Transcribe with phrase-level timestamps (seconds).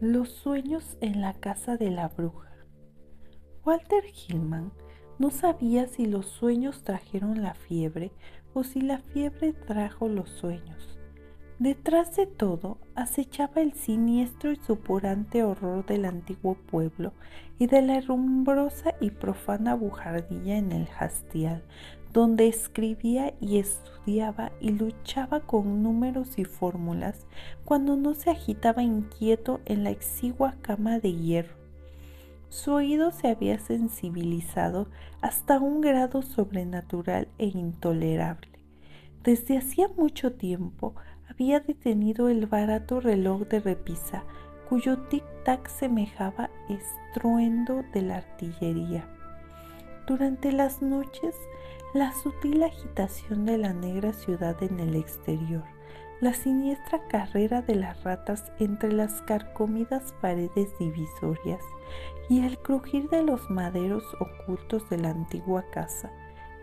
[0.00, 2.52] Los sueños en la casa de la bruja.
[3.64, 4.70] Walter Hillman
[5.18, 8.12] no sabía si los sueños trajeron la fiebre
[8.54, 11.00] o si la fiebre trajo los sueños.
[11.58, 17.12] Detrás de todo acechaba el siniestro y supurante horror del antiguo pueblo
[17.58, 21.64] y de la herrumbrosa y profana bujardilla en el hastial,
[22.12, 27.26] donde escribía y estudiaba y luchaba con números y fórmulas
[27.64, 31.56] cuando no se agitaba inquieto en la exigua cama de hierro.
[32.48, 34.88] Su oído se había sensibilizado
[35.20, 38.48] hasta un grado sobrenatural e intolerable.
[39.22, 40.94] Desde hacía mucho tiempo
[41.28, 44.24] había detenido el barato reloj de repisa
[44.68, 49.06] cuyo tic-tac semejaba estruendo de la artillería.
[50.06, 51.34] Durante las noches
[51.94, 55.64] la sutil agitación de la negra ciudad en el exterior,
[56.20, 61.62] la siniestra carrera de las ratas entre las carcomidas paredes divisorias
[62.28, 66.12] y el crujir de los maderos ocultos de la antigua casa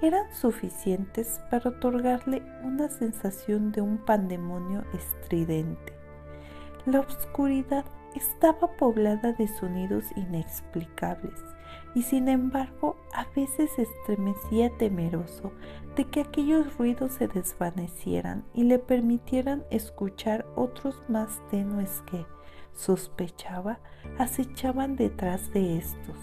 [0.04, 5.94] eran suficientes para otorgarle una sensación de un pandemonio estridente.
[6.86, 11.42] La oscuridad estaba poblada de sonidos inexplicables
[11.94, 15.52] y sin embargo a veces estremecía temeroso
[15.96, 22.26] de que aquellos ruidos se desvanecieran y le permitieran escuchar otros más tenues que,
[22.74, 23.80] sospechaba,
[24.18, 26.18] acechaban detrás de estos.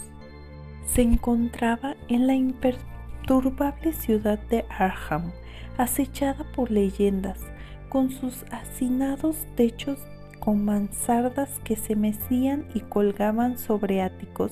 [0.85, 5.33] Se encontraba en la imperturbable ciudad de Arham,
[5.79, 7.41] acechada por leyendas,
[7.89, 9.99] con sus hacinados techos
[10.43, 14.51] con mansardas que se mecían y colgaban sobre áticos,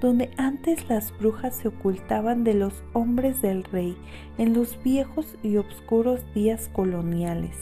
[0.00, 3.96] donde antes las brujas se ocultaban de los hombres del rey
[4.36, 7.54] en los viejos y oscuros días coloniales.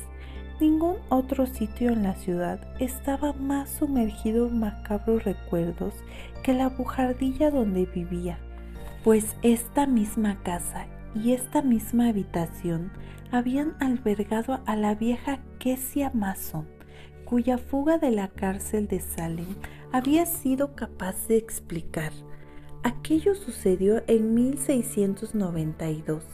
[0.58, 5.92] Ningún otro sitio en la ciudad estaba más sumergido en macabros recuerdos
[6.42, 8.38] que la bujardilla donde vivía,
[9.04, 12.90] pues esta misma casa y esta misma habitación
[13.30, 16.75] habían albergado a la vieja Kesia Mason,
[17.26, 19.54] cuya fuga de la cárcel de Salem
[19.92, 22.12] había sido capaz de explicar.
[22.82, 26.24] Aquello sucedió en 1692.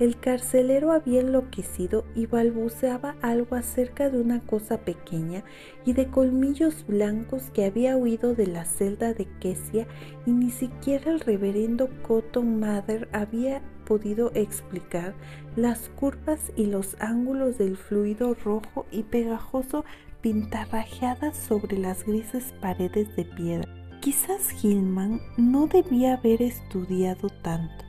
[0.00, 5.44] El carcelero había enloquecido y balbuceaba algo acerca de una cosa pequeña
[5.84, 9.86] y de colmillos blancos que había huido de la celda de Kesia
[10.26, 15.14] y ni siquiera el reverendo Cotton Mather había podido explicar
[15.54, 19.84] las curvas y los ángulos del fluido rojo y pegajoso
[20.22, 23.68] pintarrajeadas sobre las grises paredes de piedra.
[24.00, 27.84] Quizás Hillman no debía haber estudiado tanto.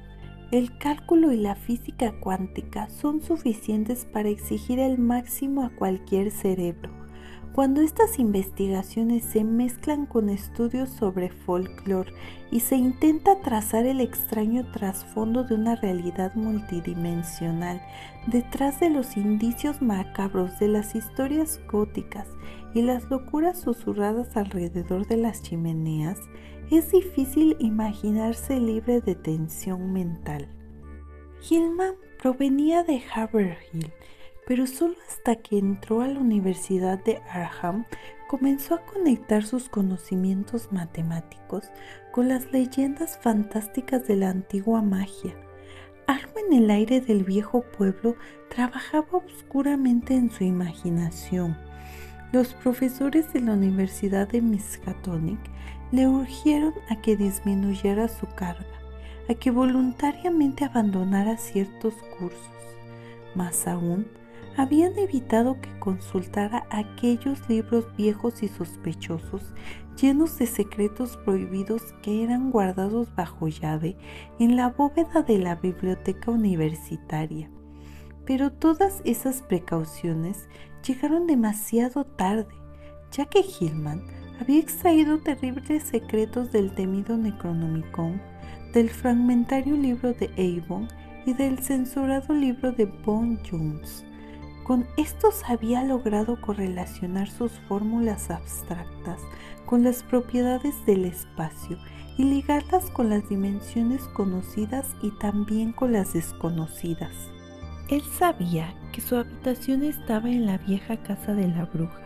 [0.51, 7.02] El cálculo y la física cuántica son suficientes para exigir el máximo a cualquier cerebro
[7.53, 12.11] cuando estas investigaciones se mezclan con estudios sobre folclore
[12.51, 17.79] y se intenta trazar el extraño trasfondo de una realidad multidimensional
[18.25, 22.27] detrás de los indicios macabros de las historias góticas
[22.73, 26.17] y las locuras susurradas alrededor de las chimeneas,
[26.71, 30.47] es difícil imaginarse libre de tensión mental.
[31.47, 33.91] Hillman provenía de Haverhill,
[34.45, 37.85] pero solo hasta que entró a la Universidad de Arham
[38.27, 41.65] comenzó a conectar sus conocimientos matemáticos
[42.11, 45.35] con las leyendas fantásticas de la antigua magia.
[46.07, 48.15] Algo en el aire del viejo pueblo
[48.49, 51.57] trabajaba oscuramente en su imaginación.
[52.31, 55.39] Los profesores de la Universidad de Miskatonic
[55.91, 58.65] le urgieron a que disminuyera su carga,
[59.29, 62.49] a que voluntariamente abandonara ciertos cursos.
[63.35, 64.07] Más aún,
[64.55, 69.53] habían evitado que consultara aquellos libros viejos y sospechosos,
[69.99, 73.95] llenos de secretos prohibidos que eran guardados bajo llave
[74.39, 77.49] en la bóveda de la biblioteca universitaria.
[78.25, 80.47] Pero todas esas precauciones
[80.85, 82.53] llegaron demasiado tarde,
[83.11, 84.03] ya que Hillman
[84.39, 88.21] había extraído terribles secretos del temido Necronomicon,
[88.73, 90.87] del fragmentario libro de Avon
[91.25, 94.05] y del censurado libro de Bon Jones
[94.63, 99.21] con estos había logrado correlacionar sus fórmulas abstractas
[99.65, 101.77] con las propiedades del espacio
[102.17, 107.13] y ligarlas con las dimensiones conocidas y también con las desconocidas.
[107.89, 112.01] Él sabía que su habitación estaba en la vieja casa de la bruja.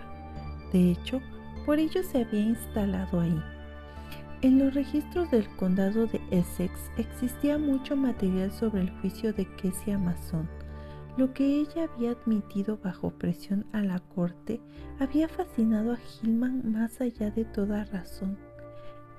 [0.74, 1.21] De hecho,
[1.65, 3.44] por ello se había instalado ahí.
[4.42, 9.94] En los registros del condado de Essex existía mucho material sobre el juicio de Kessie
[9.94, 10.48] Amazon
[11.18, 14.62] Lo que ella había admitido bajo presión a la corte
[15.00, 18.38] había fascinado a Hillman más allá de toda razón.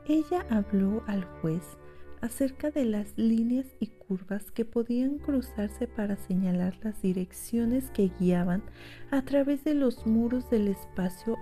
[0.07, 1.77] Ella habló al juez
[2.21, 8.63] acerca de las líneas y curvas que podían cruzarse para señalar las direcciones que guiaban
[9.11, 11.37] a través de los muros del espacio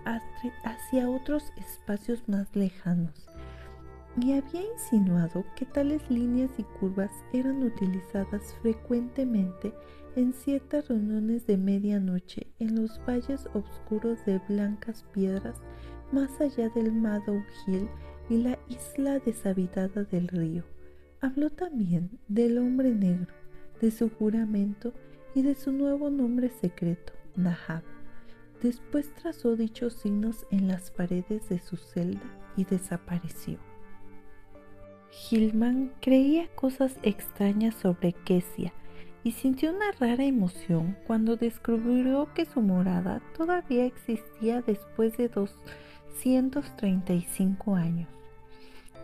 [0.64, 3.26] hacia otros espacios más lejanos.
[4.18, 9.74] Y había insinuado que tales líneas y curvas eran utilizadas frecuentemente
[10.16, 15.60] en ciertas reuniones de medianoche en los valles oscuros de blancas piedras
[16.10, 17.88] más allá del Meadow Hill
[18.30, 20.64] y la isla deshabitada del río.
[21.20, 23.32] Habló también del hombre negro,
[23.80, 24.92] de su juramento
[25.34, 27.82] y de su nuevo nombre secreto, Nahab.
[28.62, 32.22] Después trazó dichos signos en las paredes de su celda
[32.56, 33.58] y desapareció.
[35.10, 38.72] Gilman creía cosas extrañas sobre Kesia
[39.26, 47.74] y sintió una rara emoción cuando descubrió que su morada todavía existía después de 235
[47.74, 48.08] años.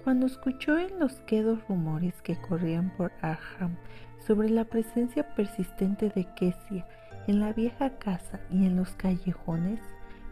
[0.04, 3.76] Cuando escuchó en los quedos rumores que corrían por Arham
[4.24, 6.86] sobre la presencia persistente de Kesia
[7.26, 9.80] en la vieja casa y en los callejones,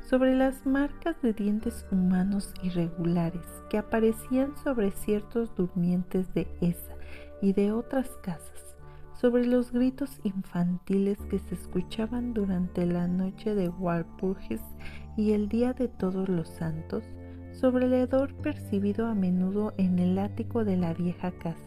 [0.08, 6.94] sobre las marcas de dientes humanos irregulares que aparecían sobre ciertos durmientes de esa
[7.43, 8.69] y de otras casas,
[9.20, 14.62] sobre los gritos infantiles que se escuchaban durante la noche de Walpurgis
[15.14, 17.05] y el día de todos los santos,
[17.52, 21.61] sobre el hedor percibido a menudo en el ático de la vieja casa,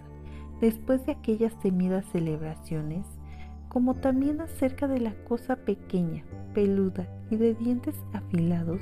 [0.62, 3.06] después de aquellas temidas celebraciones,
[3.70, 6.24] como también acerca de la cosa pequeña,
[6.56, 8.82] peluda y de dientes afilados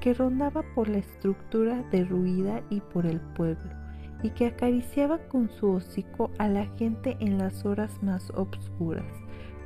[0.00, 3.79] que rondaba por la estructura derruida y por el pueblo,
[4.22, 9.12] y que acariciaba con su hocico a la gente en las horas más obscuras,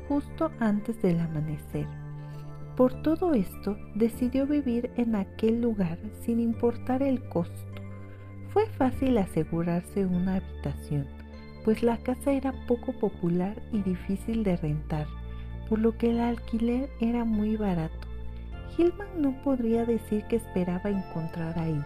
[0.08, 1.86] justo antes del amanecer.
[2.76, 7.54] Por todo esto, decidió vivir en aquel lugar sin importar el costo.
[8.52, 11.06] Fue fácil asegurarse una habitación,
[11.64, 15.06] pues la casa era poco popular y difícil de rentar,
[15.68, 18.08] por lo que el alquiler era muy barato.
[18.76, 21.80] Hillman no podría decir que esperaba encontrar ahí,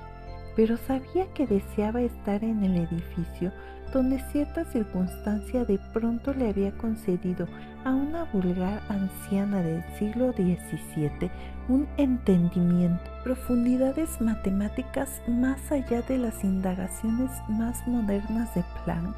[0.59, 3.53] pero sabía que deseaba estar en el edificio
[3.93, 7.47] donde cierta circunstancia de pronto le había concedido
[7.85, 11.31] a una vulgar anciana del siglo XVII
[11.69, 19.15] un entendimiento, profundidades matemáticas más allá de las indagaciones más modernas de Planck,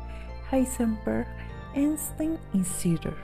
[0.53, 1.27] Heisenberg,
[1.75, 3.15] Einstein y Sitter.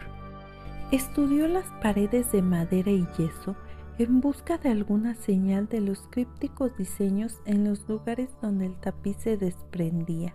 [0.90, 3.56] Estudió las paredes de madera y yeso
[3.98, 9.16] en busca de alguna señal de los crípticos diseños en los lugares donde el tapiz
[9.18, 10.34] se desprendía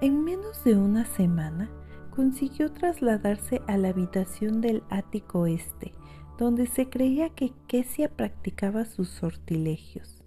[0.00, 1.68] en menos de una semana
[2.14, 5.92] consiguió trasladarse a la habitación del ático este,
[6.38, 10.22] donde se creía que Kesia practicaba sus sortilegios.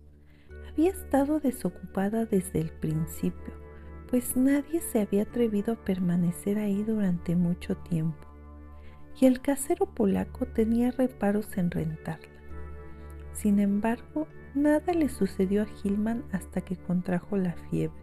[0.70, 3.54] Había estado desocupada desde el principio,
[4.10, 8.28] pues nadie se había atrevido a permanecer ahí durante mucho tiempo,
[9.22, 12.28] y el casero polaco tenía reparos en rentarla.
[13.32, 18.02] Sin embargo, nada le sucedió a Gilman hasta que contrajo la fiebre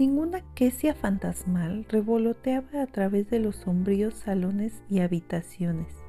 [0.00, 5.99] Ninguna quesia fantasmal revoloteaba a través de los sombríos salones y habitaciones.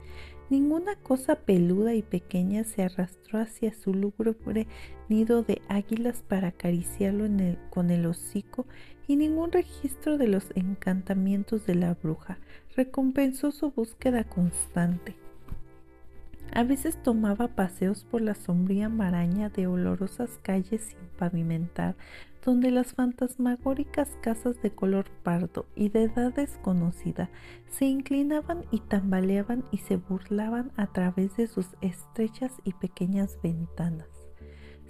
[0.52, 4.68] Ninguna cosa peluda y pequeña se arrastró hacia su lúgubre
[5.08, 7.24] nido de águilas para acariciarlo
[7.70, 8.66] con el hocico
[9.08, 12.38] y ningún registro de los encantamientos de la bruja
[12.76, 15.16] recompensó su búsqueda constante.
[16.52, 21.96] A veces tomaba paseos por la sombría maraña de olorosas calles sin pavimentar,
[22.44, 27.30] donde las fantasmagóricas casas de color pardo y de edad desconocida
[27.70, 34.08] se inclinaban y tambaleaban y se burlaban a través de sus estrechas y pequeñas ventanas.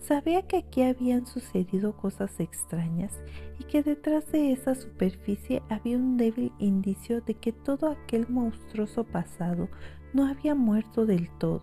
[0.01, 3.13] Sabía que aquí habían sucedido cosas extrañas
[3.59, 9.03] y que detrás de esa superficie había un débil indicio de que todo aquel monstruoso
[9.03, 9.69] pasado
[10.11, 11.61] no había muerto del todo,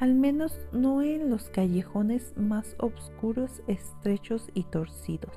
[0.00, 5.36] al menos no en los callejones más oscuros, estrechos y torcidos.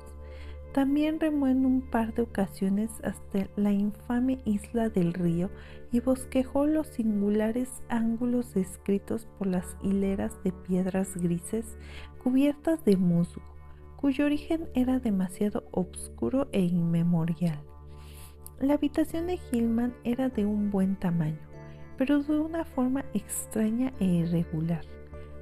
[0.72, 5.50] También remó en un par de ocasiones hasta la infame isla del río
[5.92, 11.76] y bosquejó los singulares ángulos descritos por las hileras de piedras grises
[12.22, 13.42] cubiertas de musgo,
[13.96, 17.62] cuyo origen era demasiado oscuro e inmemorial.
[18.60, 21.53] La habitación de Gilman era de un buen tamaño
[21.96, 24.84] pero de una forma extraña e irregular.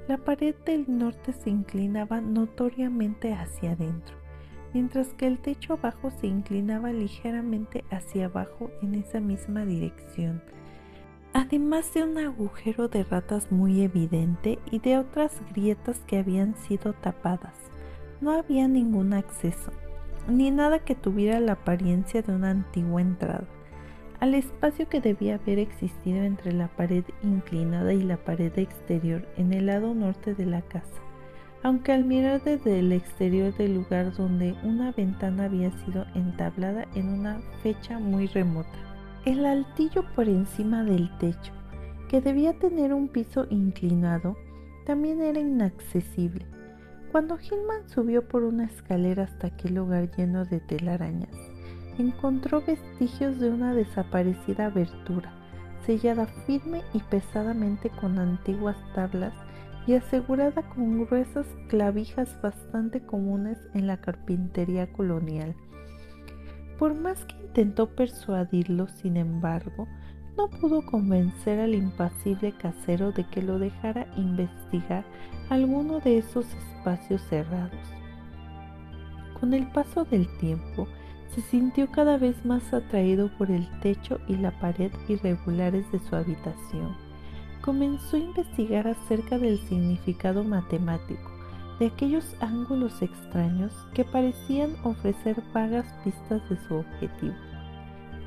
[0.07, 4.15] La pared del norte se inclinaba notoriamente hacia adentro,
[4.73, 10.41] mientras que el techo abajo se inclinaba ligeramente hacia abajo en esa misma dirección.
[11.33, 16.93] además de un agujero de ratas muy evidente y de otras grietas que habían sido
[16.93, 17.55] tapadas.
[18.21, 19.71] No había ningún acceso,
[20.27, 23.47] ni nada que tuviera la apariencia de una antigua entrada.
[24.23, 29.51] Al espacio que debía haber existido entre la pared inclinada y la pared exterior en
[29.51, 31.01] el lado norte de la casa,
[31.61, 37.09] aunque al mirar desde el exterior del lugar donde una ventana había sido entablada en
[37.09, 38.69] una fecha muy remota.
[39.25, 41.51] El altillo por encima del techo,
[42.07, 44.37] que debía tener un piso inclinado,
[44.85, 46.45] también era inaccesible.
[47.11, 51.52] Cuando Hillman subió por una escalera hasta aquel lugar lleno de telarañas,
[51.97, 55.33] encontró vestigios de una desaparecida abertura,
[55.85, 59.33] sellada firme y pesadamente con antiguas tablas
[59.85, 65.55] y asegurada con gruesas clavijas bastante comunes en la carpintería colonial.
[66.79, 69.87] Por más que intentó persuadirlo, sin embargo,
[70.37, 75.03] no pudo convencer al impasible casero de que lo dejara investigar
[75.49, 77.79] alguno de esos espacios cerrados.
[79.39, 80.87] Con el paso del tiempo,
[81.33, 86.15] se sintió cada vez más atraído por el techo y la pared irregulares de su
[86.15, 86.95] habitación.
[87.61, 91.31] Comenzó a investigar acerca del significado matemático
[91.79, 97.33] de aquellos ángulos extraños que parecían ofrecer vagas pistas de su objetivo.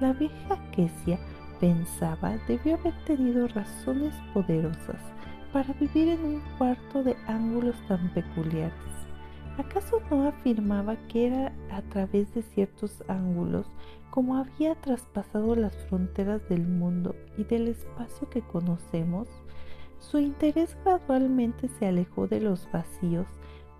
[0.00, 1.18] La vieja Kesia
[1.60, 5.00] pensaba debió haber tenido razones poderosas
[5.52, 9.05] para vivir en un cuarto de ángulos tan peculiares.
[9.58, 13.66] ¿Acaso no afirmaba que era a través de ciertos ángulos
[14.10, 19.28] como había traspasado las fronteras del mundo y del espacio que conocemos?
[19.98, 23.26] Su interés gradualmente se alejó de los vacíos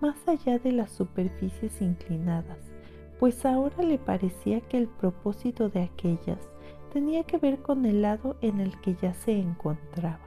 [0.01, 2.59] más allá de las superficies inclinadas,
[3.19, 6.39] pues ahora le parecía que el propósito de aquellas
[6.91, 10.25] tenía que ver con el lado en el que ya se encontraba.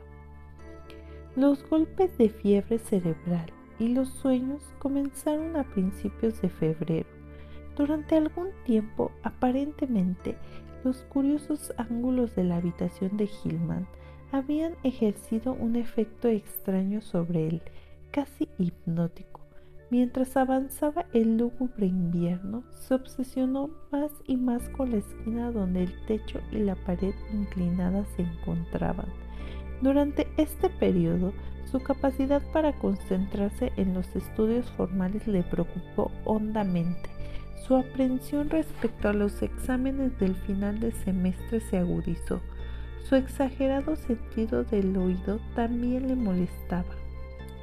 [1.35, 7.09] Los golpes de fiebre cerebral y los sueños comenzaron a principios de febrero.
[7.77, 10.37] Durante algún tiempo, aparentemente,
[10.85, 13.89] los curiosos ángulos de la habitación de Hillman
[14.33, 17.63] habían ejercido un efecto extraño sobre él,
[18.13, 19.41] casi hipnótico.
[19.91, 26.07] Mientras avanzaba el lúgubre invierno, se obsesionó más y más con la esquina donde el
[26.07, 29.09] techo y la pared inclinada se encontraban.
[29.81, 31.33] Durante este periodo,
[31.71, 37.09] su capacidad para concentrarse en los estudios formales le preocupó hondamente.
[37.67, 42.41] Su aprensión respecto a los exámenes del final de semestre se agudizó.
[43.09, 46.95] Su exagerado sentido del oído también le molestaba.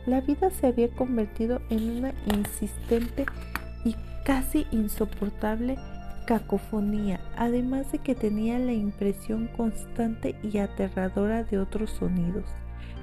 [0.06, 3.26] La vida se había convertido en una insistente
[3.84, 5.78] y casi insoportable
[6.28, 12.46] cacofonía, además de que tenía la impresión constante y aterradora de otros sonidos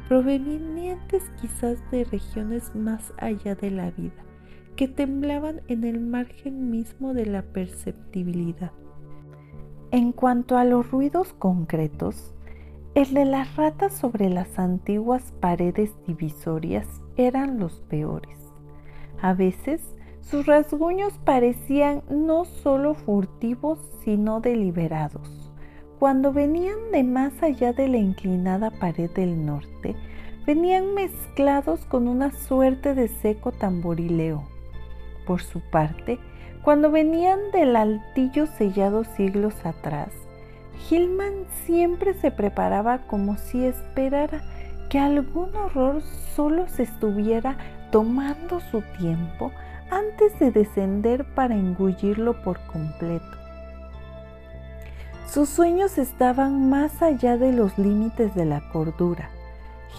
[0.08, 4.22] provenientes quizás de regiones más allá de la vida,
[4.76, 8.72] que temblaban en el margen mismo de la perceptibilidad.
[9.90, 12.34] En cuanto a los ruidos concretos,
[12.94, 18.38] el de las ratas sobre las antiguas paredes divisorias eran los peores.
[19.20, 19.93] A veces
[20.30, 25.44] sus rasguños parecían no solo furtivos, sino deliberados
[26.04, 29.96] cuando venían de más allá de la inclinada pared del norte,
[30.46, 34.44] venían mezclados con una suerte de seco tamborileo.
[35.26, 36.18] Por su parte,
[36.62, 40.10] cuando venían del altillo sellado siglos atrás,
[40.90, 44.42] Hillman siempre se preparaba como si esperara
[44.90, 46.02] que algún horror
[46.36, 47.56] solo se estuviera
[47.90, 49.52] tomando su tiempo
[49.90, 53.26] antes de descender para engullirlo por completo.
[55.26, 59.30] Sus sueños estaban más allá de los límites de la cordura.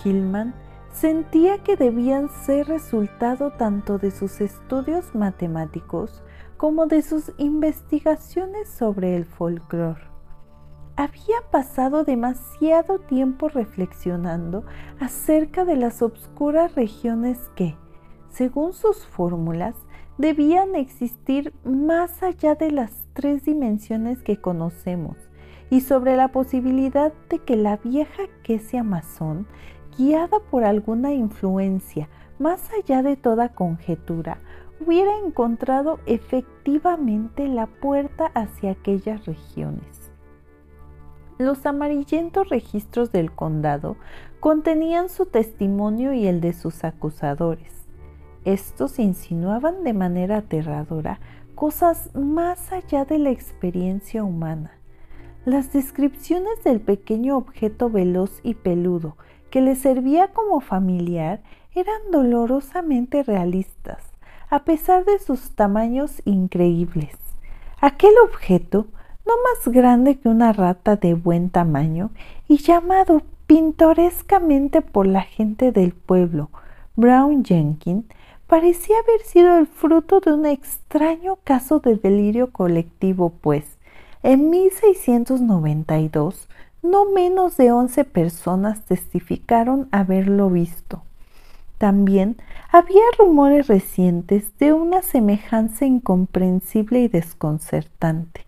[0.04, 0.54] Hillman
[0.94, 6.24] sentía que debían ser resultado tanto de sus estudios matemáticos
[6.58, 10.02] como de sus investigaciones sobre el folclore.
[10.96, 14.64] Había pasado demasiado tiempo reflexionando
[15.02, 17.76] acerca de las obscuras regiones que,
[18.36, 19.76] según sus fórmulas,
[20.18, 25.16] debían existir más allá de las tres dimensiones que conocemos
[25.70, 29.48] y sobre la posibilidad de que la vieja Quesia Amazon,
[29.98, 34.40] guiada por alguna influencia más allá de toda conjetura,
[34.86, 40.12] hubiera encontrado efectivamente la puerta hacia aquellas regiones.
[41.38, 43.96] Los amarillentos registros del condado
[44.42, 47.85] contenían su testimonio y el de sus acusadores.
[48.46, 51.20] Estos insinuaban de manera aterradora
[51.56, 54.72] cosas más allá de la experiencia humana.
[55.46, 59.18] Las descripciones del pequeño objeto veloz y peludo
[59.50, 61.42] que le servía como familiar
[61.74, 64.04] eran dolorosamente realistas,
[64.50, 67.18] a pesar de sus tamaños increíbles.
[67.82, 68.86] Aquel objeto,
[69.26, 72.12] no más grande que una rata de buen tamaño
[72.48, 76.50] y llamado pintorescamente por la gente del pueblo
[76.96, 78.06] Brown Jenkins,
[78.48, 83.66] parecía haber sido el fruto de un extraño caso de delirio colectivo, pues
[84.24, 86.48] en 1692
[86.82, 91.04] no menos de once personas testificaron haberlo visto.
[91.78, 92.38] También
[92.72, 98.46] había rumores recientes de una semejanza incomprensible y desconcertante.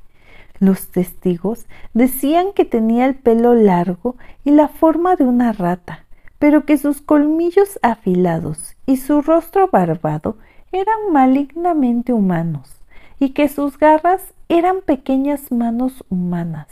[0.59, 6.05] Los testigos decían que tenía el pelo largo y la forma de una rata,
[6.39, 10.37] pero que sus colmillos afilados y su rostro barbado
[10.71, 12.81] eran malignamente humanos,
[13.19, 16.67] y que sus garras eran pequeñas manos humanas.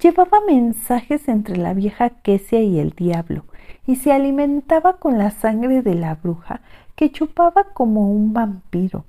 [0.00, 3.44] Llevaba mensajes entre la vieja Quesia y el diablo,
[3.86, 6.60] y se alimentaba con la sangre de la bruja
[6.94, 9.04] que chupaba como un vampiro.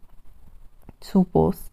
[1.01, 1.71] Su voz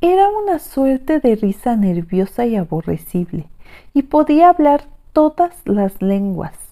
[0.00, 3.48] era una suerte de risa nerviosa y aborrecible,
[3.92, 6.69] y podía hablar todas las lenguas.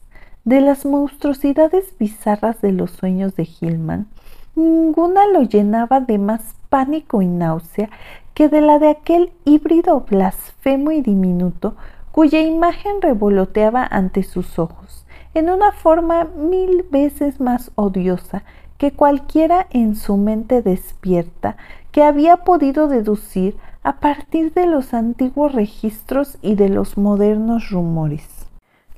[0.49, 4.07] De las monstruosidades bizarras de los sueños de Hillman,
[4.55, 7.91] ninguna lo llenaba de más pánico y náusea
[8.33, 11.77] que de la de aquel híbrido blasfemo y diminuto
[12.13, 18.43] cuya imagen revoloteaba ante sus ojos, en una forma mil veces más odiosa
[18.79, 21.59] que cualquiera en su mente despierta
[21.93, 28.38] que había podido deducir a partir de los antiguos registros y de los modernos rumores.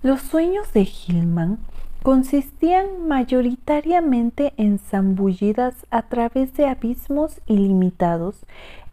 [0.02, 1.58] Los sueños de Hillman
[2.02, 8.46] consistían mayoritariamente en zambullidas a través de abismos ilimitados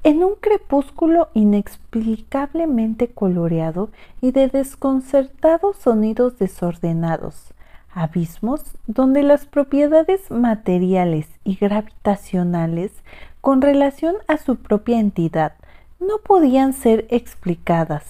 [0.04, 7.54] en un crepúsculo inexplicablemente coloreado y de desconcertados sonidos desordenados,
[7.94, 12.92] abismos donde las propiedades materiales y gravitacionales
[13.40, 15.54] con relación a su propia entidad
[16.02, 18.04] no podían ser explicadas.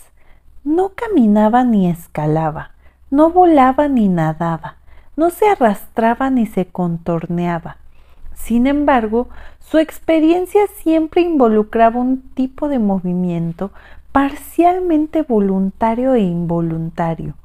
[0.64, 2.72] No caminaba ni escalaba,
[3.10, 4.76] no volaba ni nadaba,
[5.16, 7.78] no se arrastraba ni se contorneaba.
[8.34, 13.72] Sin embargo, su experiencia siempre involucraba un tipo de movimiento
[14.12, 17.36] parcialmente voluntario e involuntario.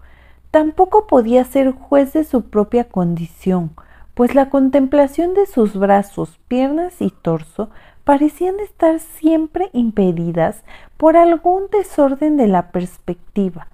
[0.51, 3.71] Tampoco podía ser juez de su propia condición,
[4.15, 7.71] pues la contemplación de sus brazos, piernas y torso
[8.05, 10.63] parecían estar siempre impedidas
[10.97, 13.69] por algún desorden de la perspectiva.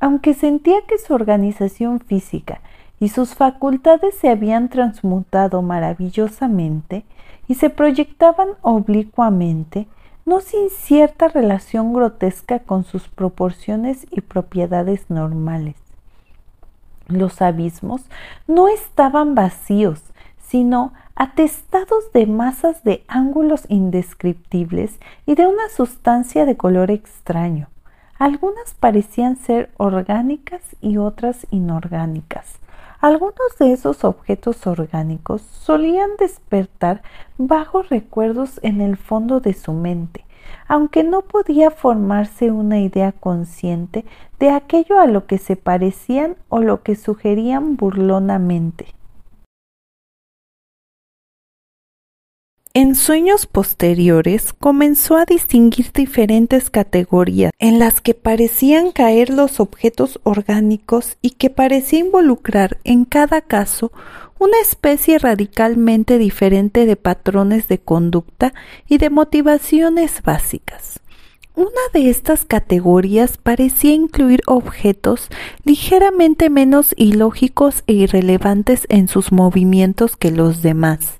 [0.00, 2.60] Aunque sentía que su organización física
[2.98, 7.04] y sus facultades se habían transmutado maravillosamente,
[7.50, 9.88] y se proyectaban oblicuamente,
[10.24, 15.74] no sin cierta relación grotesca con sus proporciones y propiedades normales.
[17.08, 18.02] Los abismos
[18.46, 20.00] no estaban vacíos,
[20.46, 27.68] sino atestados de masas de ángulos indescriptibles y de una sustancia de color extraño.
[28.20, 32.58] Algunas parecían ser orgánicas y otras inorgánicas.
[33.00, 37.00] Algunos de esos objetos orgánicos solían despertar
[37.38, 40.26] vagos recuerdos en el fondo de su mente,
[40.68, 44.04] aunque no podía formarse una idea consciente
[44.38, 48.99] de aquello a lo que se parecían o lo que sugerían burlonamente.
[52.72, 60.20] En sueños posteriores comenzó a distinguir diferentes categorías en las que parecían caer los objetos
[60.22, 63.90] orgánicos y que parecía involucrar en cada caso
[64.38, 68.54] una especie radicalmente diferente de patrones de conducta
[68.86, 71.00] y de motivaciones básicas.
[71.56, 75.28] Una de estas categorías parecía incluir objetos
[75.64, 81.19] ligeramente menos ilógicos e irrelevantes en sus movimientos que los demás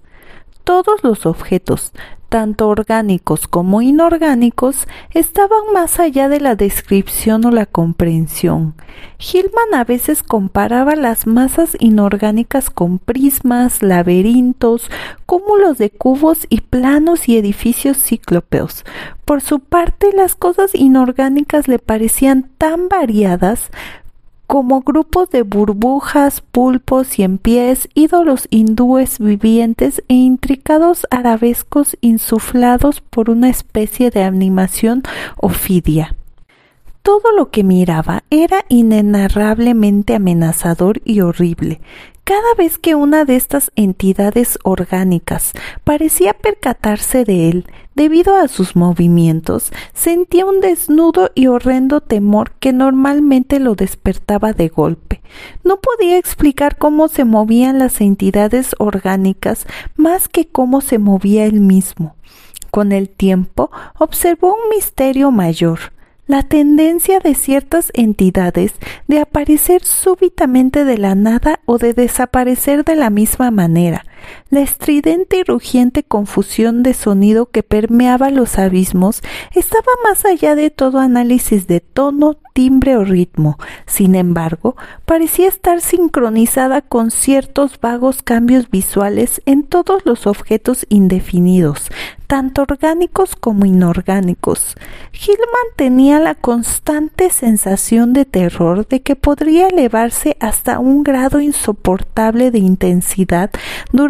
[0.71, 1.93] todos los objetos,
[2.29, 8.77] tanto orgánicos como inorgánicos, estaban más allá de la descripción o la comprensión.
[9.19, 14.89] Hillman a veces comparaba las masas inorgánicas con prismas, laberintos,
[15.27, 18.85] cúmulos de cubos y planos y edificios cíclopeos.
[19.25, 23.73] Por su parte, las cosas inorgánicas le parecían tan variadas
[24.51, 33.01] como grupos de burbujas, pulpos y en pies, ídolos hindúes vivientes e intricados arabescos insuflados
[33.01, 35.05] por una especie de animación
[35.37, 36.17] ofidia.
[37.03, 41.81] Todo lo que miraba era inenarrablemente amenazador y horrible.
[42.31, 47.67] Cada vez que una de estas entidades orgánicas parecía percatarse de él,
[47.97, 54.69] debido a sus movimientos, sentía un desnudo y horrendo temor que normalmente lo despertaba de
[54.69, 55.23] golpe.
[55.65, 59.67] No podía explicar cómo se movían las entidades orgánicas
[59.97, 62.15] más que cómo se movía él mismo.
[62.71, 65.81] Con el tiempo observó un misterio mayor
[66.31, 68.73] la tendencia de ciertas entidades
[69.09, 74.05] de aparecer súbitamente de la nada o de desaparecer de la misma manera,
[74.51, 79.23] la estridente y rugiente confusión de sonido que permeaba los abismos
[79.55, 83.59] estaba más allá de todo análisis de tono, timbre o ritmo.
[83.87, 91.91] Sin embargo, parecía estar sincronizada con ciertos vagos cambios visuales en todos los objetos indefinidos,
[92.27, 94.77] tanto orgánicos como inorgánicos.
[95.13, 102.51] Hillman tenía la constante sensación de terror de que podría elevarse hasta un grado insoportable
[102.51, 103.51] de intensidad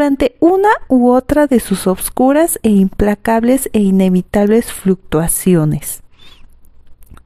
[0.01, 6.01] durante una u otra de sus obscuras e implacables e inevitables fluctuaciones.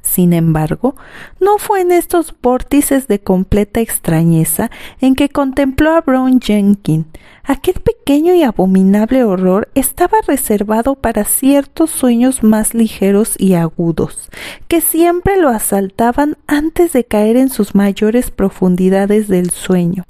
[0.03, 0.97] Sin embargo,
[1.39, 7.07] no fue en estos vórtices de completa extrañeza en que contempló a Brown Jenkins.
[7.45, 14.31] Aquel pequeño y abominable horror estaba reservado para ciertos sueños más ligeros y agudos,
[14.67, 20.07] que siempre lo asaltaban antes de caer en sus mayores profundidades del sueño.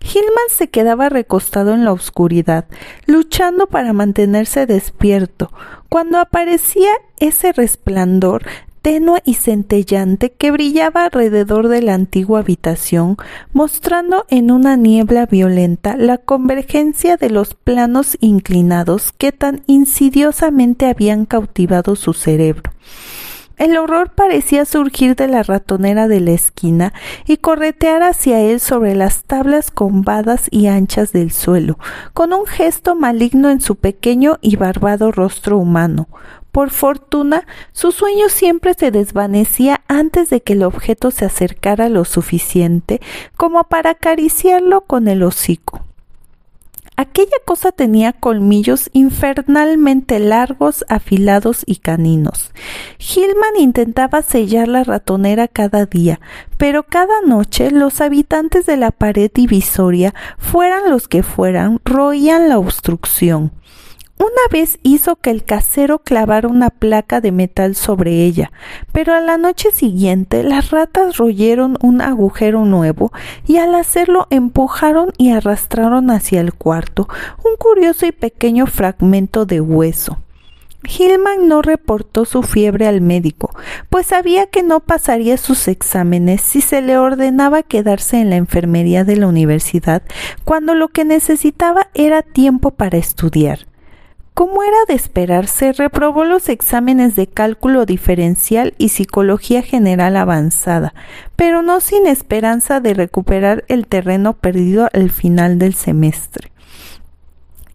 [0.00, 2.66] Hillman se quedaba recostado en la oscuridad,
[3.06, 5.52] luchando para mantenerse despierto,
[5.88, 8.44] cuando aparecía ese resplandor
[8.82, 13.16] tenue y centellante que brillaba alrededor de la antigua habitación,
[13.52, 21.26] mostrando en una niebla violenta la convergencia de los planos inclinados que tan insidiosamente habían
[21.26, 22.72] cautivado su cerebro.
[23.58, 26.92] El horror parecía surgir de la ratonera de la esquina
[27.26, 31.76] y corretear hacia él sobre las tablas combadas y anchas del suelo,
[32.14, 36.08] con un gesto maligno en su pequeño y barbado rostro humano.
[36.52, 42.04] Por fortuna, su sueño siempre se desvanecía antes de que el objeto se acercara lo
[42.04, 43.00] suficiente
[43.36, 45.87] como para acariciarlo con el hocico.
[47.00, 52.50] Aquella cosa tenía colmillos infernalmente largos, afilados y caninos.
[52.98, 56.18] Hillman intentaba sellar la ratonera cada día,
[56.56, 62.58] pero cada noche los habitantes de la pared divisoria, fueran los que fueran, roían la
[62.58, 63.52] obstrucción.
[64.18, 68.50] Una vez hizo que el casero clavara una placa de metal sobre ella,
[68.90, 73.12] pero a la noche siguiente las ratas royeron un agujero nuevo
[73.46, 77.08] y al hacerlo empujaron y arrastraron hacia el cuarto
[77.44, 80.18] un curioso y pequeño fragmento de hueso.
[80.82, 83.50] Hillman no reportó su fiebre al médico,
[83.88, 89.04] pues sabía que no pasaría sus exámenes si se le ordenaba quedarse en la enfermería
[89.04, 90.02] de la universidad,
[90.44, 93.67] cuando lo que necesitaba era tiempo para estudiar.
[94.38, 100.94] Como era de esperarse, reprobó los exámenes de cálculo diferencial y psicología general avanzada,
[101.34, 106.52] pero no sin esperanza de recuperar el terreno perdido al final del semestre.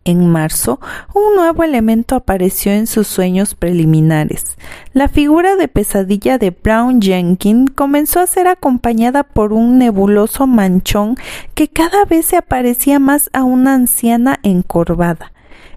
[0.05, 0.79] En marzo,
[1.13, 4.55] un nuevo elemento apareció en sus sueños preliminares.
[4.93, 11.17] La figura de pesadilla de Brown Jenkins comenzó a ser acompañada por un nebuloso manchón
[11.55, 15.33] que cada vez se aparecía más a una anciana encorvada.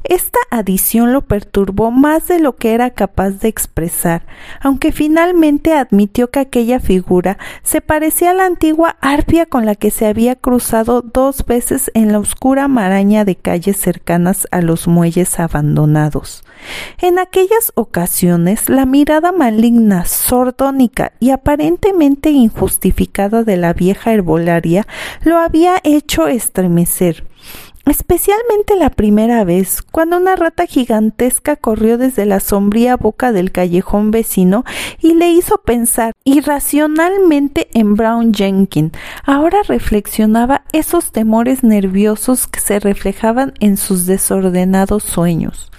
[0.09, 4.25] Esta adición lo perturbó más de lo que era capaz de expresar,
[4.61, 9.91] aunque finalmente admitió que aquella figura se parecía a la antigua arpia con la que
[9.91, 15.41] se había cruzado dos veces en la oscura maraña de calles cercanas a los muelles
[15.41, 16.45] abandonados.
[16.99, 24.87] En aquellas ocasiones la mirada maligna, sordónica y aparentemente injustificada de la vieja herbolaria
[25.23, 27.25] lo había hecho estremecer
[27.87, 34.11] especialmente la primera vez, cuando una rata gigantesca corrió desde la sombría boca del callejón
[34.11, 34.65] vecino
[35.01, 38.93] y le hizo pensar irracionalmente en Brown Jenkins.
[39.25, 45.71] Ahora reflexionaba esos temores nerviosos que se reflejaban en sus desordenados sueños.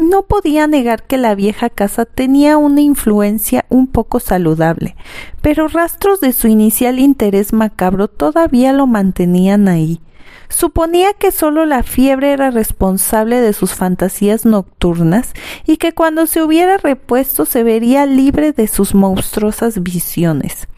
[0.00, 4.94] No podía negar que la vieja casa tenía una influencia un poco saludable,
[5.42, 10.00] pero rastros de su inicial interés macabro todavía lo mantenían ahí.
[10.48, 15.32] Suponía que sólo la fiebre era responsable de sus fantasías nocturnas
[15.66, 20.68] y que cuando se hubiera repuesto se vería libre de sus monstruosas visiones.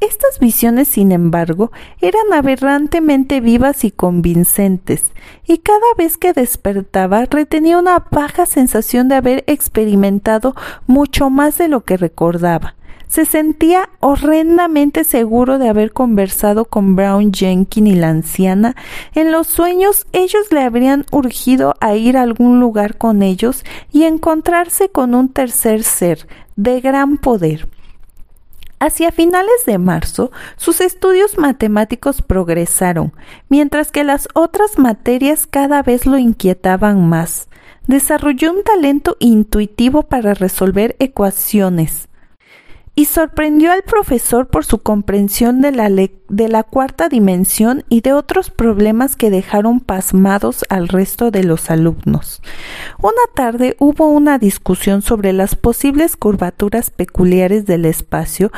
[0.00, 5.04] Estas visiones, sin embargo, eran aberrantemente vivas y convincentes,
[5.46, 10.54] y cada vez que despertaba retenía una baja sensación de haber experimentado
[10.86, 12.74] mucho más de lo que recordaba.
[13.08, 18.74] Se sentía horrendamente seguro de haber conversado con Brown Jenkins y la anciana.
[19.14, 24.04] En los sueños ellos le habrían urgido a ir a algún lugar con ellos y
[24.04, 27.68] encontrarse con un tercer ser de gran poder.
[28.78, 33.14] Hacia finales de marzo, sus estudios matemáticos progresaron,
[33.48, 37.48] mientras que las otras materias cada vez lo inquietaban más.
[37.86, 42.05] Desarrolló un talento intuitivo para resolver ecuaciones
[42.98, 48.14] y sorprendió al profesor por su comprensión de la, de la, cuarta dimensión y de
[48.14, 52.40] otros problemas que dejaron pasmados al resto de los alumnos.
[52.98, 58.50] Una tarde hubo una discusión sobre las posibles curvaturas peculiares del espacio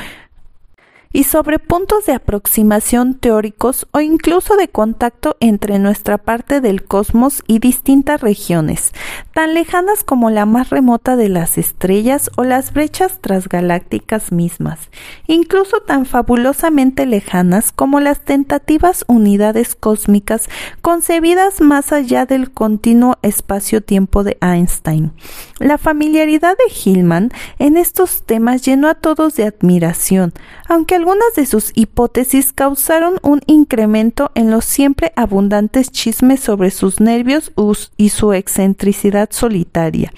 [1.13, 7.43] y sobre puntos de aproximación teóricos o incluso de contacto entre nuestra parte del cosmos
[7.47, 8.93] y distintas regiones,
[9.39, 14.81] tan lejanas como la más remota de las estrellas o las brechas transgalácticas mismas,
[15.29, 20.49] incluso tan fabulosamente lejanas como las tentativas unidades cósmicas
[20.83, 25.13] concebidas más allá del continuo espacio-tiempo de Einstein.
[25.61, 30.33] La familiaridad de Hillman en estos temas llenó a todos de admiración,
[30.69, 36.99] aunque algunas de sus hipótesis causaron un incremento en los siempre abundantes chismes sobre sus
[36.99, 37.53] nervios
[37.97, 40.13] y su excentricidad solitaria.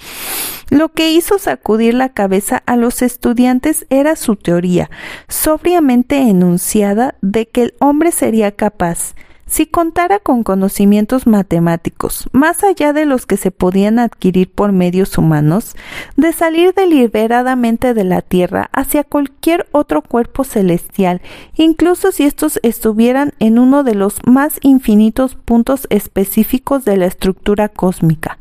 [0.69, 4.89] Lo que hizo sacudir la cabeza a los estudiantes era su teoría,
[5.27, 9.13] sobriamente enunciada, de que el hombre sería capaz,
[9.51, 15.17] si contara con conocimientos matemáticos, más allá de los que se podían adquirir por medios
[15.17, 15.75] humanos,
[16.15, 21.21] de salir deliberadamente de la Tierra hacia cualquier otro cuerpo celestial,
[21.55, 27.67] incluso si estos estuvieran en uno de los más infinitos puntos específicos de la estructura
[27.67, 28.37] cósmica.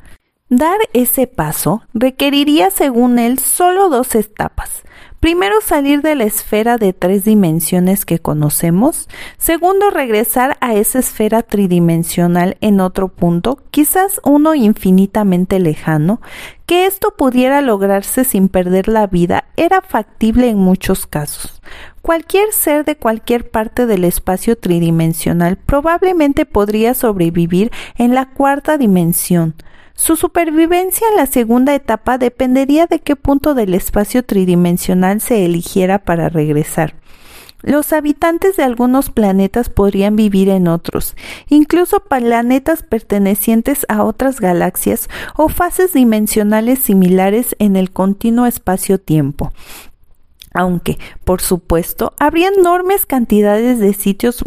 [0.50, 4.82] Dar ese paso requeriría, según él, solo dos etapas
[5.20, 9.06] Primero, salir de la esfera de tres dimensiones que conocemos.
[9.36, 16.22] Segundo, regresar a esa esfera tridimensional en otro punto, quizás uno infinitamente lejano.
[16.64, 21.60] Que esto pudiera lograrse sin perder la vida era factible en muchos casos.
[22.00, 29.54] Cualquier ser de cualquier parte del espacio tridimensional probablemente podría sobrevivir en la cuarta dimensión.
[30.00, 35.98] Su supervivencia en la segunda etapa dependería de qué punto del espacio tridimensional se eligiera
[35.98, 36.94] para regresar.
[37.60, 41.16] Los habitantes de algunos planetas podrían vivir en otros,
[41.50, 49.52] incluso planetas pertenecientes a otras galaxias o fases dimensionales similares en el continuo espacio-tiempo.
[50.54, 54.46] Aunque, por supuesto, habría enormes cantidades de sitios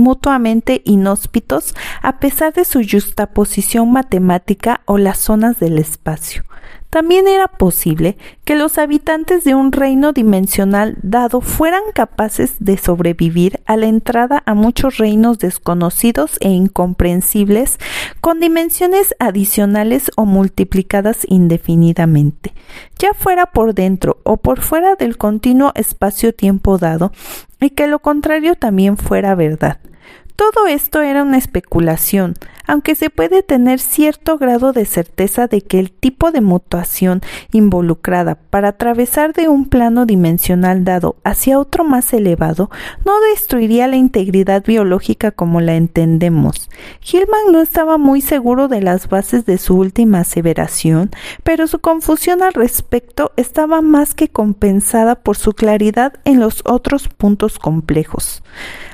[0.00, 6.42] mutuamente inhóspitos a pesar de su justaposición matemática o las zonas del espacio.
[6.90, 13.60] También era posible que los habitantes de un reino dimensional dado fueran capaces de sobrevivir
[13.64, 17.78] a la entrada a muchos reinos desconocidos e incomprensibles
[18.20, 22.54] con dimensiones adicionales o multiplicadas indefinidamente.
[22.98, 27.12] Ya fuera por dentro o por fuera del continuo espacio-tiempo dado,
[27.60, 29.78] y que lo contrario también fuera verdad.
[30.40, 32.32] Todo esto era una especulación,
[32.70, 38.36] aunque se puede tener cierto grado de certeza de que el tipo de mutación involucrada
[38.36, 42.70] para atravesar de un plano dimensional dado hacia otro más elevado
[43.04, 46.70] no destruiría la integridad biológica como la entendemos.
[47.02, 51.10] Hillman no estaba muy seguro de las bases de su última aseveración,
[51.42, 57.08] pero su confusión al respecto estaba más que compensada por su claridad en los otros
[57.08, 58.44] puntos complejos.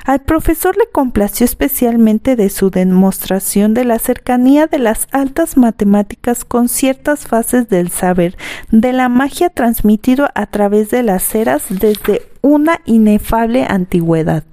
[0.07, 6.45] Al profesor le complació especialmente de su demostración de la cercanía de las altas matemáticas
[6.45, 8.37] con ciertas fases del saber,
[8.71, 14.43] de la magia transmitido a través de las eras desde una inefable antigüedad,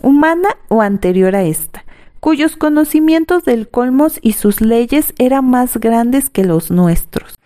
[0.00, 1.84] humana o anterior a esta
[2.20, 7.38] cuyos conocimientos del colmos y sus leyes eran más grandes que los nuestros.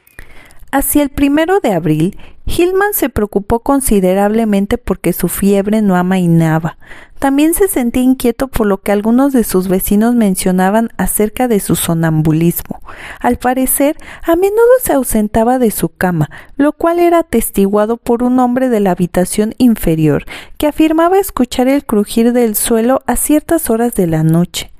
[0.72, 6.76] Hacia el primero de abril, Hillman se preocupó considerablemente porque su fiebre no amainaba.
[7.18, 11.74] También se sentía inquieto por lo que algunos de sus vecinos mencionaban acerca de su
[11.74, 12.80] sonambulismo.
[13.18, 18.38] Al parecer, a menudo se ausentaba de su cama, lo cual era atestiguado por un
[18.38, 20.26] hombre de la habitación inferior,
[20.59, 24.73] que afirmaba escuchar el crujir del suelo a ciertas horas de la noche.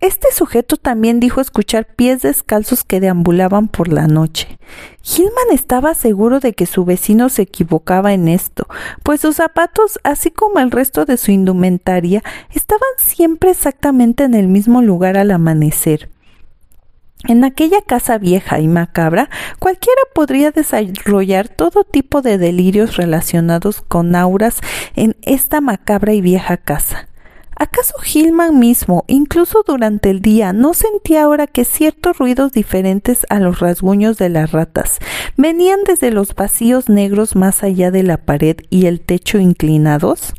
[0.00, 4.58] Este sujeto también dijo escuchar pies descalzos que deambulaban por la noche.
[5.02, 8.66] Gilman estaba seguro de que su vecino se equivocaba en esto,
[9.02, 12.22] pues sus zapatos, así como el resto de su indumentaria,
[12.54, 16.08] estaban siempre exactamente en el mismo lugar al amanecer.
[17.28, 24.16] En aquella casa vieja y macabra, cualquiera podría desarrollar todo tipo de delirios relacionados con
[24.16, 24.60] auras
[24.96, 27.09] en esta macabra y vieja casa.
[27.60, 33.38] ¿Acaso Hillman mismo, incluso durante el día, no sentía ahora que ciertos ruidos diferentes a
[33.38, 34.98] los rasguños de las ratas
[35.36, 40.32] venían desde los vacíos negros más allá de la pared y el techo inclinados?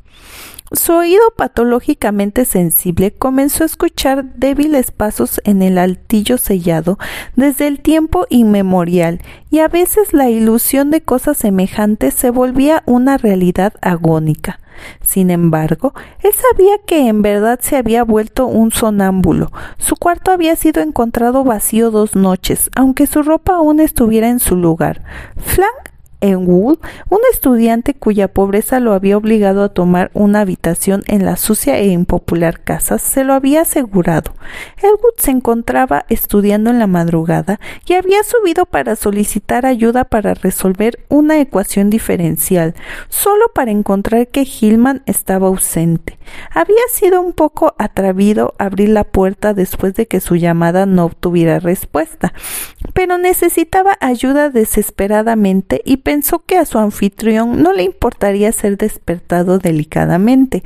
[0.74, 6.98] Su oído patológicamente sensible comenzó a escuchar débiles pasos en el altillo sellado
[7.36, 13.18] desde el tiempo inmemorial y a veces la ilusión de cosas semejantes se volvía una
[13.18, 14.62] realidad agónica.
[15.04, 19.52] Sin embargo, él sabía que en verdad se había vuelto un sonámbulo.
[19.78, 24.56] Su cuarto había sido encontrado vacío dos noches, aunque su ropa aún estuviera en su
[24.56, 25.04] lugar.
[25.36, 26.80] Flank en Wool,
[27.10, 31.88] un estudiante cuya pobreza lo había obligado a tomar una habitación en la sucia e
[31.88, 34.34] impopular casa, se lo había asegurado.
[34.82, 41.00] Elwood se encontraba estudiando en la madrugada y había subido para solicitar ayuda para resolver
[41.10, 42.76] una ecuación diferencial,
[43.10, 46.18] solo para encontrar que Hillman estaba ausente.
[46.52, 51.60] Había sido un poco atrevido abrir la puerta después de que su llamada no obtuviera
[51.60, 52.34] respuesta,
[52.94, 59.60] pero necesitaba ayuda desesperadamente y pensó que a su anfitrión no le importaría ser despertado
[59.60, 60.62] delicadamente.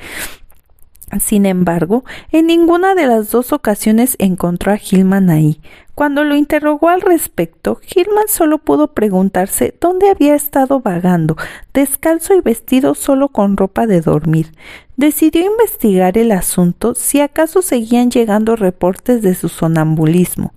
[1.20, 5.62] Sin embargo, en ninguna de las dos ocasiones encontró a Gilman ahí.
[5.94, 11.38] Cuando lo interrogó al respecto, Gilman solo pudo preguntarse dónde había estado vagando,
[11.76, 14.52] descalzo y vestido solo con ropa de dormir.
[14.98, 20.54] Decidió investigar el asunto si acaso seguían llegando reportes de su sonambulismo.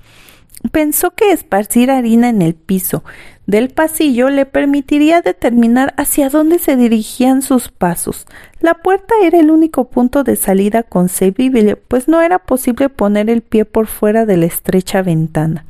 [0.72, 3.04] Pensó que esparcir harina en el piso
[3.48, 8.26] del pasillo le permitiría determinar hacia dónde se dirigían sus pasos.
[8.60, 13.40] La puerta era el único punto de salida concebible, pues no era posible poner el
[13.40, 15.64] pie por fuera de la estrecha ventana.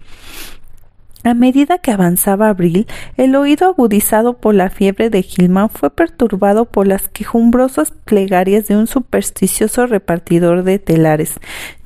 [1.23, 6.65] A medida que avanzaba abril, el oído agudizado por la fiebre de Gilman fue perturbado
[6.65, 11.35] por las quejumbrosas plegarias de un supersticioso repartidor de telares,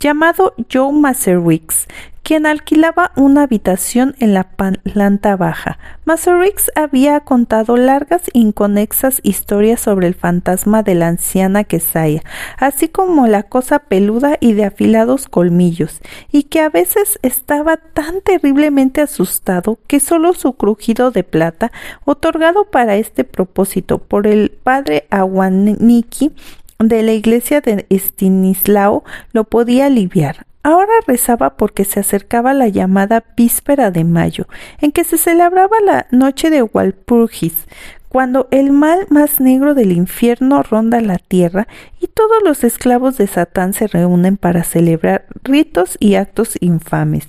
[0.00, 1.86] llamado Joe Maserwicks,
[2.22, 5.78] quien alquilaba una habitación en la planta baja.
[6.04, 12.22] Maserix había contado largas inconexas historias sobre el fantasma de la anciana Quesaya,
[12.58, 18.20] así como la cosa peluda y de afilados colmillos, y que a veces estaba tan
[18.20, 21.72] terriblemente asustado que solo su crujido de plata,
[22.04, 26.32] otorgado para este propósito por el padre Aguaniki
[26.78, 30.46] de la iglesia de Estinislao, lo podía aliviar.
[30.64, 34.46] Ahora rezaba porque se acercaba la llamada víspera de mayo,
[34.80, 37.66] en que se celebraba la noche de Walpurgis,
[38.08, 41.66] cuando el mal más negro del infierno ronda la tierra
[41.98, 47.26] y todos los esclavos de Satán se reúnen para celebrar ritos y actos infames.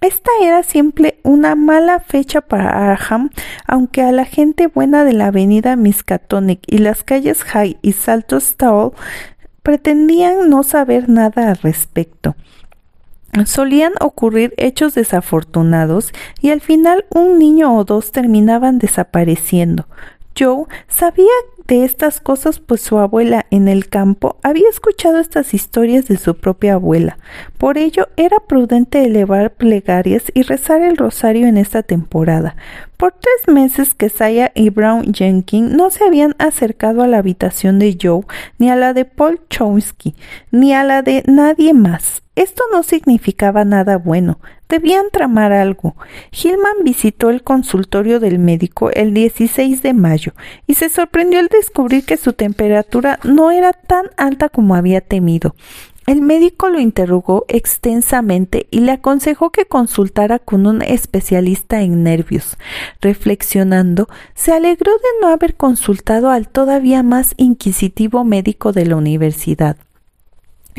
[0.00, 3.30] Esta era siempre una mala fecha para Arham,
[3.66, 8.38] aunque a la gente buena de la avenida Miskatonic y las calles High y Salto
[8.38, 8.92] Stall
[9.62, 12.36] pretendían no saber nada al respecto
[13.46, 19.86] solían ocurrir hechos desafortunados y al final un niño o dos terminaban desapareciendo.
[20.38, 21.26] Joe sabía
[21.70, 26.36] de estas cosas pues su abuela en el campo había escuchado estas historias de su
[26.36, 27.18] propia abuela.
[27.58, 32.56] Por ello era prudente elevar plegarias y rezar el rosario en esta temporada.
[32.96, 37.78] Por tres meses que Saya y Brown Jenkins no se habían acercado a la habitación
[37.78, 38.22] de Joe,
[38.58, 40.16] ni a la de Paul Chomsky,
[40.50, 42.22] ni a la de nadie más.
[42.34, 44.40] Esto no significaba nada bueno.
[44.70, 45.96] Debían tramar algo.
[46.30, 50.32] Hillman visitó el consultorio del médico el 16 de mayo
[50.68, 55.56] y se sorprendió al descubrir que su temperatura no era tan alta como había temido.
[56.06, 62.56] El médico lo interrogó extensamente y le aconsejó que consultara con un especialista en nervios.
[63.00, 69.76] Reflexionando, se alegró de no haber consultado al todavía más inquisitivo médico de la universidad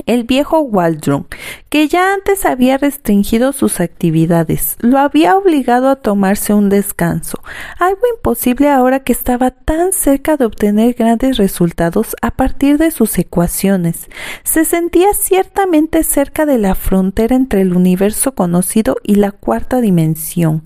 [0.05, 1.27] el viejo Waldron,
[1.69, 7.41] que ya antes había restringido sus actividades, lo había obligado a tomarse un descanso,
[7.79, 13.17] algo imposible ahora que estaba tan cerca de obtener grandes resultados a partir de sus
[13.17, 14.09] ecuaciones.
[14.43, 20.63] Se sentía ciertamente cerca de la frontera entre el universo conocido y la cuarta dimensión.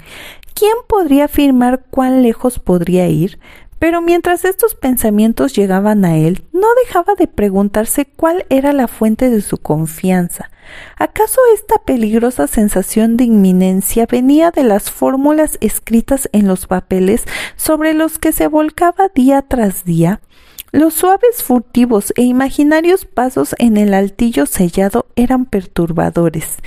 [0.54, 3.40] ¿Quién podría afirmar cuán lejos podría ir?
[3.80, 9.30] Pero mientras estos pensamientos llegaban a él, no dejaba de preguntarse cuál era la fuente
[9.30, 10.50] de su confianza.
[10.98, 17.26] ¿Acaso esta peligrosa sensación de inminencia venía de las fórmulas escritas en los papeles
[17.56, 20.22] sobre los que se volcaba día tras día?
[20.76, 26.58] Los suaves, furtivos e imaginarios pasos en el altillo sellado eran perturbadores,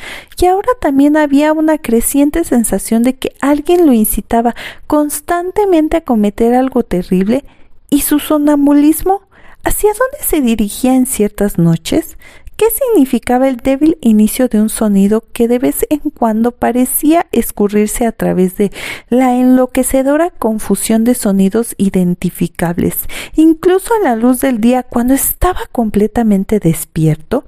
[0.41, 4.55] y ahora también había una creciente sensación de que alguien lo incitaba
[4.87, 7.45] constantemente a cometer algo terrible,
[7.91, 9.29] y su sonambulismo,
[9.63, 12.17] ¿hacia dónde se dirigía en ciertas noches?
[12.59, 18.05] ¿Qué significaba el débil inicio de un sonido que de vez en cuando parecía escurrirse
[18.05, 18.73] a través de
[19.09, 22.97] la enloquecedora confusión de sonidos identificables,
[23.37, 27.45] incluso a la luz del día cuando estaba completamente despierto?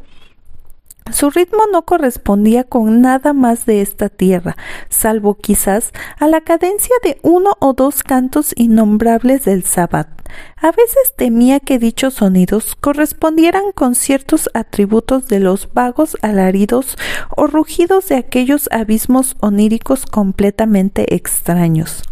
[1.12, 4.56] Su ritmo no correspondía con nada más de esta tierra,
[4.88, 10.08] salvo quizás a la cadencia de uno o dos cantos innombrables del sabbat.
[10.56, 16.96] A veces temía que dichos sonidos correspondieran con ciertos atributos de los vagos alaridos
[17.36, 22.02] o rugidos de aquellos abismos oníricos completamente extraños.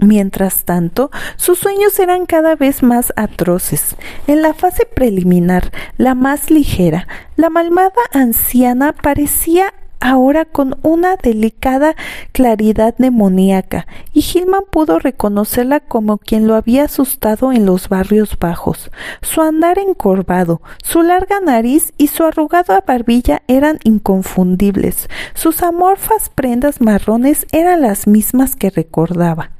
[0.00, 3.96] Mientras tanto, sus sueños eran cada vez más atroces.
[4.26, 11.94] En la fase preliminar, la más ligera, la malvada anciana parecía ahora con una delicada
[12.32, 18.90] claridad demoníaca, y Gilman pudo reconocerla como quien lo había asustado en los barrios bajos.
[19.20, 25.10] Su andar encorvado, su larga nariz y su arrugada barbilla eran inconfundibles.
[25.34, 29.50] Sus amorfas prendas marrones eran las mismas que recordaba.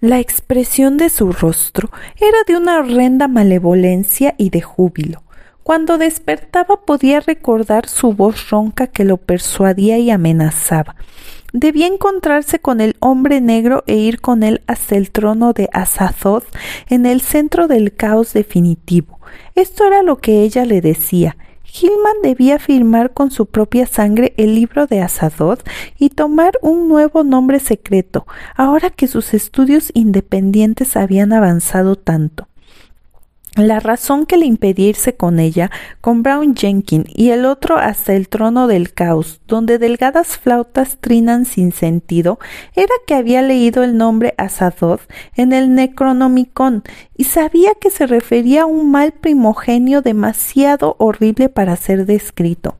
[0.00, 5.22] La expresión de su rostro era de una horrenda malevolencia y de júbilo.
[5.62, 10.96] Cuando despertaba podía recordar su voz ronca que lo persuadía y amenazaba.
[11.52, 16.46] Debía encontrarse con el hombre negro e ir con él hasta el trono de Azathoth
[16.88, 19.20] en el centro del caos definitivo.
[19.54, 21.36] Esto era lo que ella le decía.
[21.72, 25.60] Gilman debía firmar con su propia sangre el libro de Azathoth
[25.98, 32.48] y tomar un nuevo nombre secreto, ahora que sus estudios independientes habían avanzado tanto.
[33.56, 38.14] La razón que le impedía irse con ella, con Brown Jenkins y el otro hasta
[38.14, 42.38] el trono del caos, donde delgadas flautas trinan sin sentido,
[42.76, 45.00] era que había leído el nombre Azadoth
[45.34, 46.84] en el Necronomicon
[47.16, 52.76] y sabía que se refería a un mal primogenio demasiado horrible para ser descrito.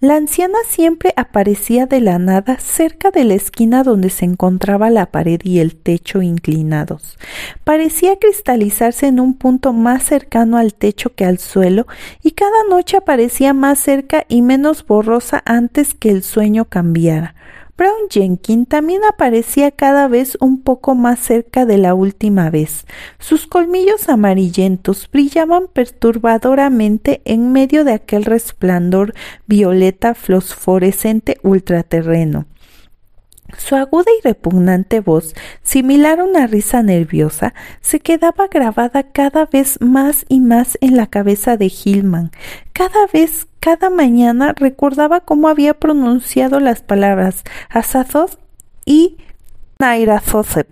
[0.00, 5.06] La anciana siempre aparecía de la nada cerca de la esquina donde se encontraba la
[5.06, 7.18] pared y el techo inclinados.
[7.64, 11.86] Parecía cristalizarse en un punto más cercano al techo que al suelo,
[12.22, 17.34] y cada noche aparecía más cerca y menos borrosa antes que el sueño cambiara.
[17.76, 22.86] Brown Jenkins también aparecía cada vez un poco más cerca de la última vez.
[23.18, 29.12] Sus colmillos amarillentos brillaban perturbadoramente en medio de aquel resplandor
[29.46, 32.46] violeta fosforescente ultraterreno.
[33.56, 39.80] Su aguda y repugnante voz, similar a una risa nerviosa, se quedaba grabada cada vez
[39.80, 42.32] más y más en la cabeza de Hillman.
[42.72, 48.38] Cada vez, cada mañana recordaba cómo había pronunciado las palabras Azathoth
[48.84, 49.16] y
[49.78, 50.68] Nairathosep.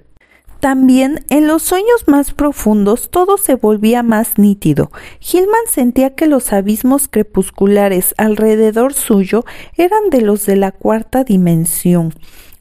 [0.59, 4.91] También en los sueños más profundos todo se volvía más nítido.
[5.21, 9.45] Hillman sentía que los abismos crepusculares alrededor suyo
[9.77, 12.15] eran de los de la cuarta dimensión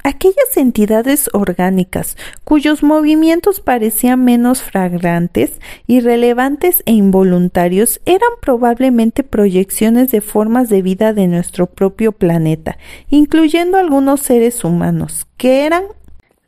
[0.04, 5.52] aquellas entidades orgánicas cuyos movimientos parecían menos fragrantes,
[5.88, 12.78] irrelevantes e involuntarios eran probablemente proyecciones de formas de vida de nuestro propio planeta,
[13.10, 15.84] incluyendo algunos seres humanos, que eran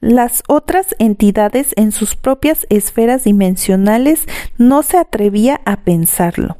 [0.02, 4.26] las otras entidades en sus propias esferas dimensionales
[4.58, 6.58] no se atrevía a pensarlo.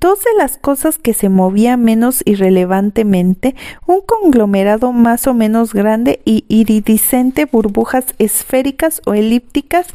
[0.00, 3.54] Dos de las cosas que se movían menos irrelevantemente,
[3.86, 9.88] un conglomerado más o menos grande y iridiscente, burbujas esféricas o elípticas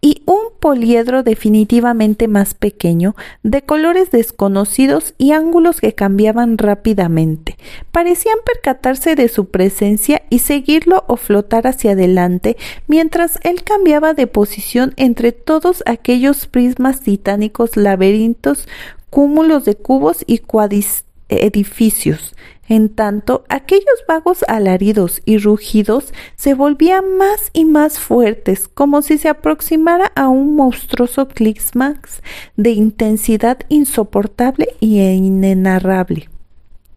[0.00, 7.56] y un poliedro definitivamente más pequeño, de colores desconocidos y ángulos que cambiaban rápidamente.
[7.92, 14.26] Parecían percatarse de su presencia y seguirlo o flotar hacia adelante mientras él cambiaba de
[14.26, 18.68] posición entre todos aquellos prismas titánicos laberintos
[19.10, 20.40] cúmulos de cubos y
[21.28, 22.34] edificios.
[22.68, 29.18] En tanto, aquellos vagos alaridos y rugidos se volvían más y más fuertes, como si
[29.18, 32.22] se aproximara a un monstruoso clímax
[32.56, 36.28] de intensidad insoportable e inenarrable.